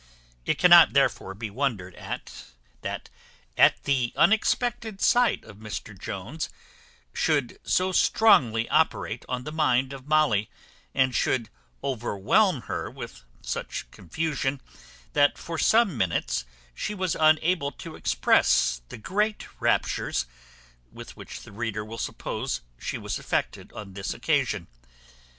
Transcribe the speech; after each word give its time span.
It 0.47 0.57
cannot 0.57 0.93
therefore 0.93 1.35
be 1.35 1.51
wondered 1.51 1.93
at, 1.93 2.45
that 2.81 3.11
the 3.83 4.13
unexpected 4.15 4.99
sight 4.99 5.43
of 5.43 5.57
Mr 5.57 5.95
Jones 5.95 6.49
should 7.13 7.59
so 7.63 7.91
strongly 7.91 8.67
operate 8.71 9.23
on 9.29 9.43
the 9.43 9.51
mind 9.51 9.93
of 9.93 10.07
Molly, 10.07 10.49
and 10.95 11.13
should 11.13 11.51
overwhelm 11.83 12.61
her 12.61 12.89
with 12.89 13.23
such 13.43 13.91
confusion, 13.91 14.59
that 15.13 15.37
for 15.37 15.59
some 15.59 15.95
minutes 15.95 16.45
she 16.73 16.95
was 16.95 17.13
unable 17.13 17.71
to 17.73 17.95
express 17.95 18.81
the 18.89 18.97
great 18.97 19.45
raptures, 19.59 20.25
with 20.91 21.15
which 21.15 21.41
the 21.41 21.51
reader 21.51 21.85
will 21.85 21.99
suppose 21.99 22.61
she 22.79 22.97
was 22.97 23.19
affected 23.19 23.71
on 23.73 23.93
this 23.93 24.15
occasion. 24.15 24.65